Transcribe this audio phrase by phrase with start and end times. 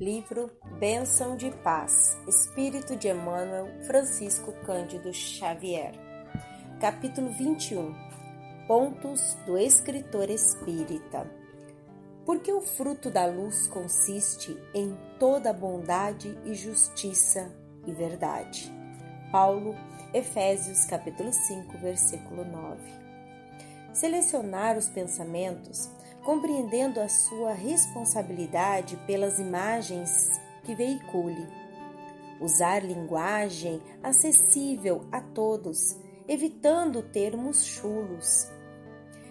[0.00, 5.92] Livro Bênção de Paz, Espírito de Emmanuel, Francisco Cândido Xavier.
[6.80, 7.94] Capítulo 21
[8.66, 11.30] Pontos do Escritor Espírita.
[12.26, 17.54] Porque o fruto da luz consiste em toda bondade e justiça
[17.86, 18.72] e verdade.
[19.30, 19.76] Paulo,
[20.12, 23.03] Efésios capítulo 5, versículo 9.
[23.94, 25.88] Selecionar os pensamentos
[26.24, 31.46] compreendendo a sua responsabilidade pelas imagens que veicule.
[32.40, 35.96] Usar linguagem acessível a todos,
[36.26, 38.50] evitando termos chulos.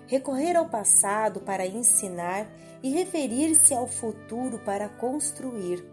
[0.08, 2.48] Recorrer ao passado para ensinar
[2.82, 5.84] e referir-se ao futuro para construir,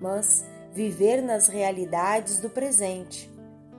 [0.00, 3.32] mas viver nas realidades do presente,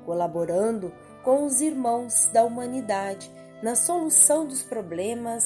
[0.06, 0.92] colaborando
[1.24, 3.30] com os irmãos da humanidade
[3.62, 5.44] na solução dos problemas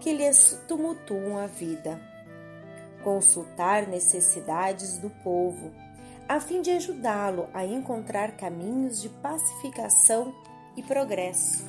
[0.00, 2.00] que lhes tumultuam a vida.
[3.02, 5.72] Consultar necessidades do povo,
[6.28, 10.34] a fim de ajudá-lo a encontrar caminhos de pacificação
[10.76, 11.64] e progresso.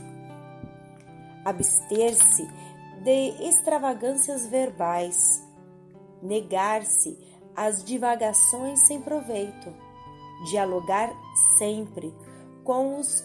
[1.46, 2.46] Abster-se
[3.04, 5.42] de extravagâncias verbais,
[6.22, 7.18] negar-se
[7.56, 9.74] às divagações sem proveito,
[10.50, 11.10] dialogar
[11.58, 12.14] sempre
[12.64, 13.24] com os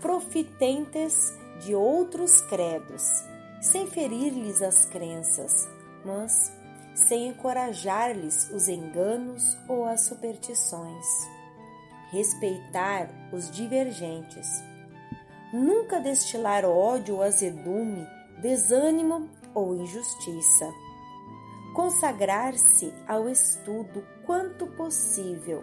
[0.00, 1.14] profitentes
[1.60, 3.02] de outros credos
[3.60, 5.68] sem ferir-lhes as crenças,
[6.04, 6.52] mas
[6.94, 11.06] sem encorajar-lhes os enganos ou as superstições.
[12.10, 14.48] Respeitar os divergentes.
[15.52, 18.06] Nunca destilar ódio azedume,
[18.40, 20.72] desânimo ou injustiça.
[21.74, 25.62] Consagrar-se ao estudo quanto possível,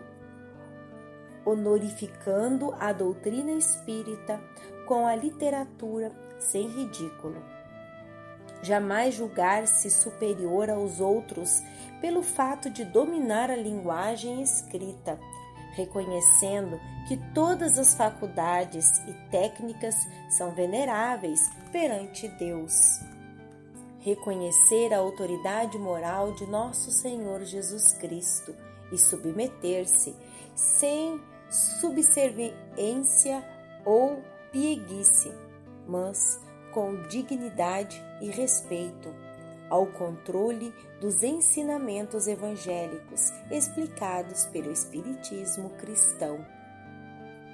[1.48, 4.42] honorificando a doutrina espírita
[4.86, 7.58] com a literatura sem ridículo
[8.62, 11.62] jamais julgar-se superior aos outros
[12.02, 15.20] pelo fato de dominar a linguagem escrita,
[15.74, 19.96] reconhecendo que todas as faculdades e técnicas
[20.38, 23.00] são veneráveis perante Deus.
[24.00, 28.56] Reconhecer a autoridade moral de nosso Senhor Jesus Cristo
[28.92, 30.16] e submeter-se
[30.56, 33.44] sem subserviência
[33.86, 34.22] ou
[34.52, 35.32] pieguice,
[35.88, 36.40] mas
[36.74, 39.14] com dignidade e respeito
[39.70, 46.46] ao controle dos ensinamentos evangélicos explicados pelo Espiritismo cristão.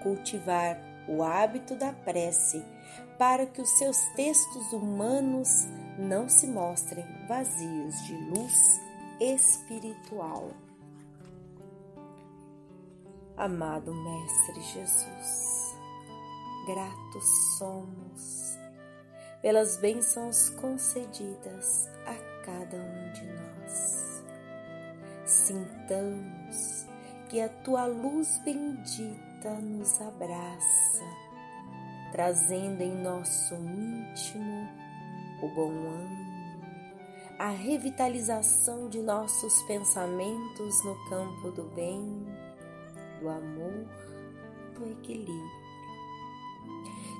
[0.01, 2.63] Cultivar o hábito da prece
[3.17, 5.49] para que os seus textos humanos
[5.97, 8.81] não se mostrem vazios de luz
[9.19, 10.51] espiritual.
[13.35, 15.75] Amado Mestre Jesus,
[16.67, 17.25] gratos
[17.57, 18.59] somos
[19.41, 22.13] pelas bênçãos concedidas a
[22.45, 24.23] cada um de nós.
[25.25, 26.85] Sintamos
[27.27, 31.03] que a tua luz bendita nos abraça,
[32.11, 34.69] trazendo em nosso íntimo
[35.41, 36.23] o bom ânimo,
[37.39, 42.32] a revitalização de nossos pensamentos no campo do bem,
[43.23, 43.87] do amor,
[44.75, 45.63] do equilíbrio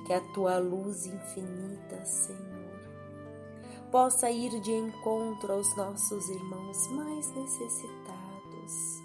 [0.06, 9.02] que a tua luz infinita, Senhor, possa ir de encontro aos nossos irmãos mais necessitados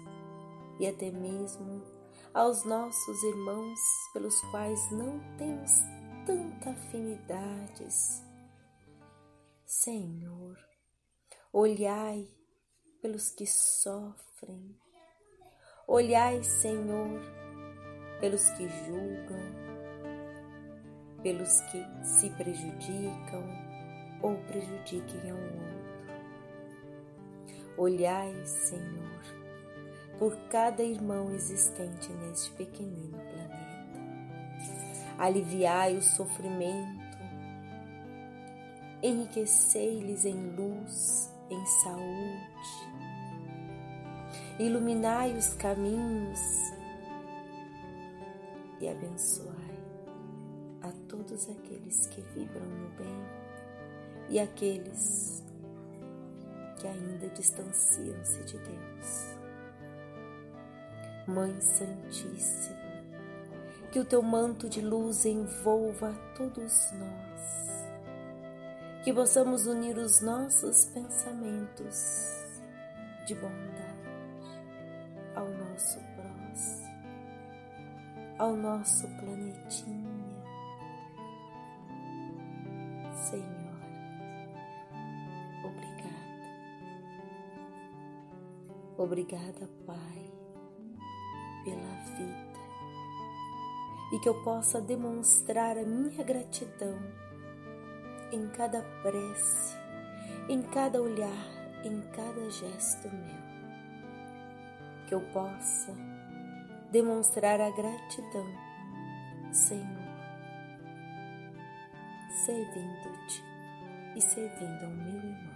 [0.78, 1.82] e até mesmo
[2.34, 3.80] aos nossos irmãos
[4.12, 5.70] pelos quais não temos
[6.26, 8.22] tanta afinidades.
[9.64, 10.58] Senhor,
[11.50, 12.28] olhai
[13.00, 14.76] pelos que sofrem,
[15.90, 17.20] olhai, Senhor,
[18.20, 19.40] pelos que julgam,
[21.20, 23.44] pelos que se prejudicam
[24.22, 25.80] ou prejudiquem ao outro.
[27.76, 29.20] Olhai, Senhor,
[30.16, 33.60] por cada irmão existente neste pequenino planeta.
[35.18, 37.18] Aliviai o sofrimento,
[39.02, 42.89] enriquecei-lhes em luz, em saúde,
[44.60, 46.38] iluminai os caminhos
[48.78, 49.80] e abençoai
[50.82, 53.26] a todos aqueles que vibram no bem
[54.28, 55.42] e aqueles
[56.78, 59.36] que ainda distanciam-se de Deus.
[61.26, 62.76] Mãe Santíssima,
[63.90, 70.84] que o teu manto de luz envolva a todos nós, que possamos unir os nossos
[70.86, 71.96] pensamentos
[73.26, 73.99] de bondade
[75.80, 76.90] nosso próximo,
[78.38, 80.20] ao nosso planetinha
[83.14, 83.80] Senhor,
[85.64, 86.10] obrigada.
[88.98, 90.32] Obrigada, Pai,
[91.64, 92.50] pela vida
[94.12, 96.98] e que eu possa demonstrar a minha gratidão
[98.32, 99.76] em cada prece,
[100.48, 103.49] em cada olhar, em cada gesto meu.
[105.10, 105.92] Que eu possa
[106.92, 108.46] demonstrar a gratidão,
[109.50, 110.08] Senhor,
[112.46, 113.42] servindo-te
[114.14, 115.50] e servindo ao meu irmão.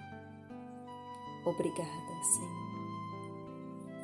[1.47, 2.75] Obrigada, Senhor.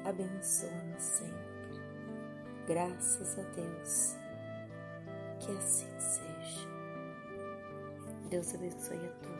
[0.05, 1.81] Abençoa-nos sempre.
[2.69, 4.17] Graças a Deus.
[5.41, 6.69] Que assim seja.
[8.31, 9.40] Deus abençoe a todos.